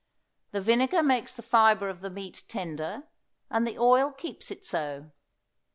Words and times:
The 0.49 0.61
vinegar 0.61 1.03
makes 1.03 1.35
the 1.35 1.43
fibre 1.43 1.87
of 1.87 2.01
the 2.01 2.09
meat 2.09 2.41
tender, 2.47 3.03
and 3.51 3.67
the 3.67 3.77
oil 3.77 4.11
keeps 4.11 4.49
it 4.49 4.65
so. 4.65 5.11